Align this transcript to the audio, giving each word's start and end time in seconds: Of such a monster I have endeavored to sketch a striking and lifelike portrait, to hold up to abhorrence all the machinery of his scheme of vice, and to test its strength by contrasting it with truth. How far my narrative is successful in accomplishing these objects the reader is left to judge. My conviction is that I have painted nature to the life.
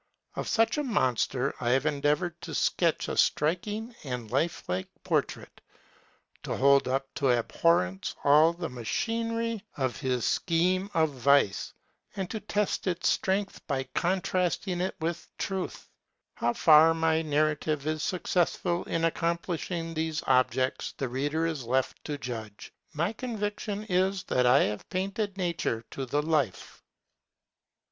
Of 0.35 0.47
such 0.47 0.79
a 0.79 0.83
monster 0.83 1.53
I 1.59 1.69
have 1.69 1.85
endeavored 1.85 2.41
to 2.41 2.55
sketch 2.55 3.07
a 3.07 3.15
striking 3.15 3.93
and 4.03 4.31
lifelike 4.31 4.87
portrait, 5.03 5.61
to 6.41 6.57
hold 6.57 6.87
up 6.87 7.13
to 7.13 7.29
abhorrence 7.29 8.15
all 8.23 8.51
the 8.51 8.67
machinery 8.67 9.63
of 9.77 9.99
his 9.99 10.25
scheme 10.25 10.89
of 10.95 11.11
vice, 11.11 11.71
and 12.15 12.27
to 12.31 12.39
test 12.39 12.87
its 12.87 13.09
strength 13.09 13.61
by 13.67 13.83
contrasting 13.93 14.81
it 14.81 14.95
with 14.99 15.29
truth. 15.37 15.87
How 16.33 16.53
far 16.53 16.95
my 16.95 17.21
narrative 17.21 17.85
is 17.85 18.01
successful 18.01 18.83
in 18.85 19.05
accomplishing 19.05 19.93
these 19.93 20.23
objects 20.25 20.95
the 20.97 21.09
reader 21.09 21.45
is 21.45 21.63
left 21.65 22.03
to 22.05 22.17
judge. 22.17 22.73
My 22.93 23.13
conviction 23.13 23.83
is 23.83 24.23
that 24.23 24.47
I 24.47 24.63
have 24.63 24.89
painted 24.89 25.37
nature 25.37 25.85
to 25.91 26.07
the 26.07 26.23
life. 26.23 26.81